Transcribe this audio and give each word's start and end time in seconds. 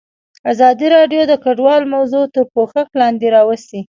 ازادي 0.51 0.87
راډیو 0.95 1.21
د 1.27 1.33
کډوال 1.43 1.83
موضوع 1.95 2.23
تر 2.33 2.43
پوښښ 2.53 2.87
لاندې 3.01 3.27
راوستې. 3.35 3.79